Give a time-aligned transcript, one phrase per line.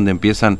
[0.00, 0.58] donde empiezan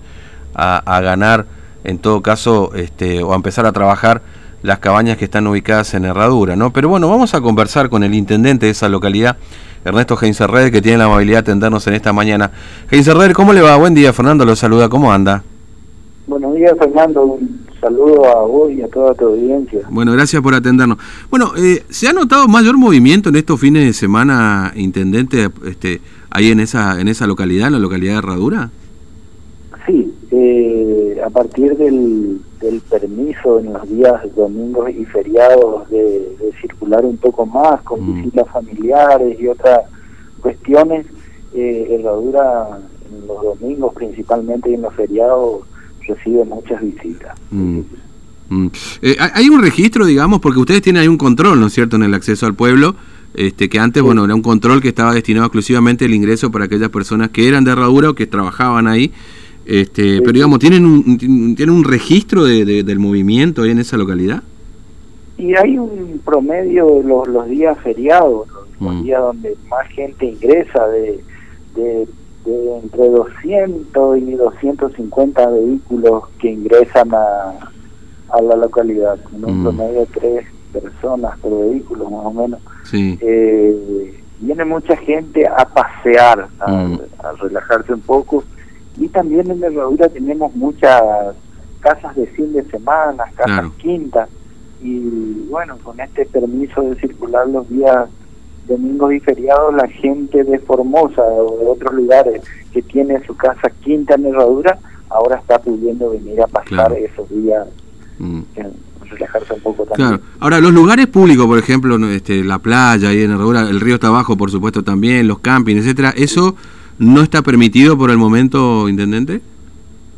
[0.54, 1.46] a, ganar,
[1.84, 4.22] en todo caso, este, o a empezar a trabajar
[4.62, 6.70] las cabañas que están ubicadas en Herradura, ¿no?
[6.72, 9.38] Pero bueno, vamos a conversar con el intendente de esa localidad,
[9.84, 12.50] Ernesto Heinzerred, que tiene la amabilidad de atendernos en esta mañana.
[12.90, 13.76] Heinzerred, ¿cómo le va?
[13.76, 15.42] Buen día, Fernando lo saluda, ¿cómo anda?
[16.26, 17.24] Buenos días, Fernando.
[17.24, 19.80] Un saludo a vos y a toda tu audiencia.
[19.88, 20.98] Bueno, gracias por atendernos.
[21.30, 26.00] Bueno, eh, ¿se ha notado mayor movimiento en estos fines de semana, intendente, este,
[26.30, 28.70] ahí en esa, en esa localidad, en la localidad de Herradura?
[29.90, 37.04] Sí, eh, a partir del, del, permiso en los días domingos y feriados de, circular
[37.04, 38.14] un poco más con mm.
[38.16, 39.80] visitas familiares y otras
[40.40, 41.06] cuestiones,
[41.54, 42.78] eh, Herradura
[43.10, 45.62] en los domingos principalmente y en los feriados
[46.06, 47.36] recibe muchas visitas.
[47.50, 47.80] Mm.
[48.48, 48.66] Mm.
[49.02, 52.04] Eh, hay un registro, digamos, porque ustedes tienen ahí un control, ¿no es cierto?, en
[52.04, 52.94] el acceso al pueblo,
[53.34, 56.90] este, que antes, bueno, era un control que estaba destinado exclusivamente al ingreso para aquellas
[56.90, 59.12] personas que eran de herradura o que trabajaban ahí.
[59.70, 61.16] Este, Pero digamos, ¿tienen un,
[61.56, 64.42] ¿tienen un registro de, del movimiento ahí en esa localidad?
[65.38, 68.48] Y hay un promedio los, los días feriados,
[68.80, 69.02] los, mm.
[69.04, 71.20] días donde más gente ingresa de,
[71.76, 72.08] de
[72.44, 77.52] de entre 200 y 250 vehículos que ingresan a,
[78.30, 79.62] a la localidad, un mm.
[79.62, 82.60] promedio de tres personas por vehículo más o menos.
[82.92, 86.94] Eh, viene mucha gente a pasear, mm.
[87.18, 88.44] a, relajarse un poco
[88.98, 91.02] y también en Herradura tenemos muchas
[91.80, 94.28] casas de fin de semana, casas quintas
[94.82, 98.08] y bueno, con este permiso de circular los días
[98.66, 103.70] domingos y feriados la gente de Formosa o de otros lugares que tiene su casa
[103.82, 107.66] quinta en Herradura, ahora está pudiendo venir a pasar esos días,
[108.18, 108.40] mm.
[109.10, 110.08] relajarse un poco también.
[110.08, 110.22] Claro.
[110.38, 114.06] Ahora, los lugares públicos, por ejemplo, este, la playa ahí en Herradura, el río está
[114.06, 116.54] abajo, por supuesto, también, los campings, etcétera, ¿eso
[117.00, 119.40] no está permitido por el momento, Intendente?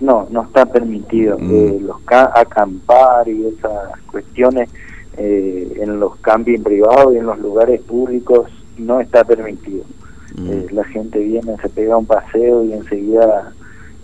[0.01, 1.39] No, no está permitido.
[1.39, 1.51] Mm.
[1.51, 4.69] Eh, los acampar y esas cuestiones
[5.17, 9.85] eh, en los campings privados y en los lugares públicos no está permitido.
[10.37, 10.51] Mm.
[10.51, 13.53] Eh, la gente viene, se pega un paseo y enseguida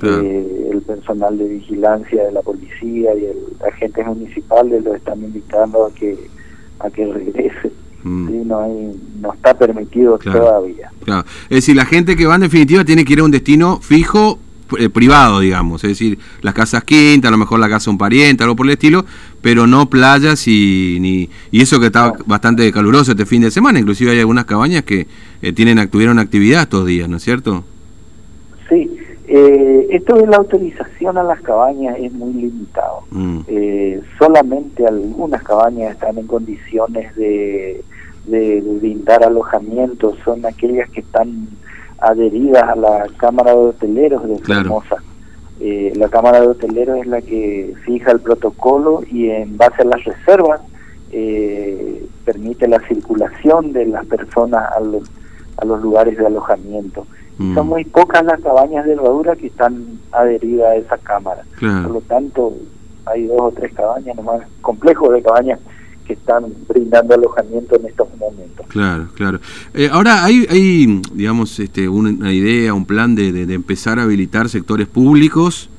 [0.03, 5.87] eh, el personal de vigilancia de la policía y el agentes municipales lo están invitando
[5.87, 6.17] a que
[6.79, 7.73] a que regrese.
[8.05, 8.47] Mm.
[8.47, 10.91] no, hay, no está permitido todavía.
[11.49, 14.39] Es decir, la gente que va en definitiva tiene que ir a un destino fijo
[14.79, 17.99] eh, privado, digamos, es decir, las casas quintas, a lo mejor la casa de un
[17.99, 19.05] pariente, algo por el estilo,
[19.41, 23.79] pero no playas y ni y eso que está bastante caluroso este fin de semana,
[23.79, 25.07] inclusive hay algunas cabañas que
[25.41, 27.65] eh, tienen tuvieron actividad estos días, ¿no es cierto?
[28.69, 28.98] Sí,
[29.29, 33.03] eh, esto de la autorización a las cabañas es muy limitado.
[33.11, 33.41] Mm.
[34.19, 37.83] solamente algunas cabañas están en condiciones de,
[38.27, 41.49] de brindar alojamiento, son aquellas que están
[41.99, 44.97] adheridas a la Cámara de Hoteleros de Formosa.
[45.61, 49.87] Eh, la Cámara de Hoteleros es la que fija el protocolo y en base a
[49.87, 50.61] las reservas
[51.11, 55.11] eh, permite la circulación de las personas a los,
[55.57, 57.07] a los lugares de alojamiento.
[57.39, 57.55] Mm.
[57.55, 61.45] Son muy pocas las cabañas de herradura que están adheridas a esa cámara.
[61.61, 62.53] Por lo tanto,
[63.07, 65.61] hay dos o tres cabañas nomás, complejos de cabañas
[66.05, 68.67] que están brindando alojamiento en estos momentos.
[68.69, 69.41] Claro, claro.
[69.75, 74.49] Eh, ahora hay, hay, digamos, este, una idea, un plan de, de, empezar a habilitar
[74.49, 75.71] sectores públicos.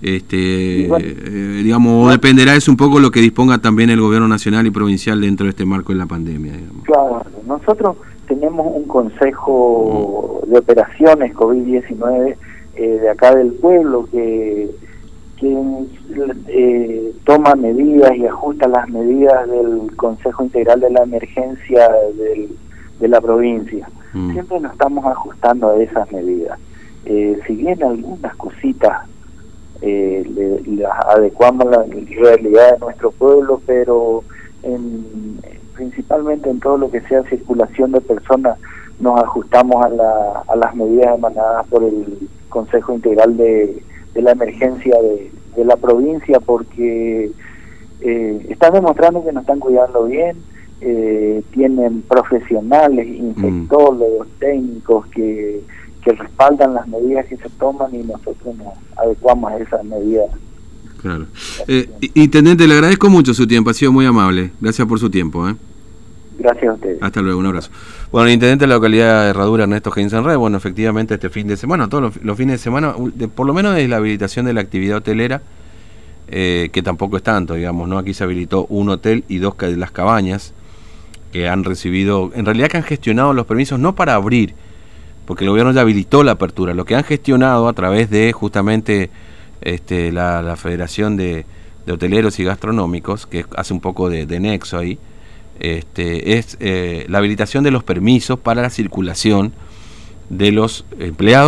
[0.00, 4.70] Este, eh, digamos, dependerá es un poco lo que disponga también el gobierno nacional y
[4.70, 6.54] provincial dentro de este marco de la pandemia.
[6.84, 7.96] Claro, nosotros
[8.28, 12.36] tenemos un consejo de operaciones COVID-19
[12.76, 14.70] eh, de acá del pueblo que
[15.38, 15.88] quien
[16.48, 21.88] eh, toma medidas y ajusta las medidas del Consejo Integral de la Emergencia
[22.98, 23.88] de la provincia.
[24.12, 24.32] Mm.
[24.32, 26.58] Siempre nos estamos ajustando a esas medidas.
[27.04, 29.08] Eh, si bien algunas cositas
[29.80, 34.24] eh, las adecuamos a la realidad de nuestro pueblo, pero
[34.62, 35.38] en,
[35.78, 38.58] principalmente en todo lo que sea circulación de personas
[39.00, 43.82] nos ajustamos a, la, a las medidas emanadas por el Consejo Integral de
[44.14, 45.30] de la emergencia de,
[45.64, 47.30] la provincia porque
[48.00, 50.36] eh, están demostrando que nos están cuidando bien,
[50.80, 55.60] eh, tienen profesionales, infectólogos, técnicos que,
[56.04, 60.30] que respaldan las medidas que se toman y nosotros nos adecuamos a esas medidas.
[61.00, 61.26] Claro.
[61.68, 64.50] Eh, intendente, le agradezco mucho su tiempo, ha sido muy amable.
[64.60, 65.48] Gracias por su tiempo.
[65.48, 65.54] ¿eh?
[66.38, 66.98] Gracias a ustedes.
[67.00, 67.70] Hasta luego, un abrazo.
[68.12, 71.56] Bueno, el intendente de la localidad de Herradura, Ernesto Red, bueno, efectivamente este fin de
[71.56, 72.94] semana, todos los, fines de semana,
[73.34, 75.42] por lo menos es la habilitación de la actividad hotelera,
[76.28, 77.98] eh, que tampoco es tanto, digamos, ¿no?
[77.98, 80.54] Aquí se habilitó un hotel y dos de las cabañas
[81.32, 84.54] que han recibido, en realidad que han gestionado los permisos no para abrir,
[85.26, 86.72] porque el gobierno ya habilitó la apertura.
[86.72, 89.10] Lo que han gestionado a través de justamente
[89.60, 91.46] este, la, Federación de,
[91.90, 94.98] Hoteleros y Gastronómicos, que hace un poco de, nexo ahí,
[95.58, 99.52] este, es eh, la habilitación de los permisos para la circulación
[100.28, 101.46] de los empleados.